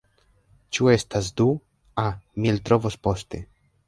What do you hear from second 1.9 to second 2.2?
A,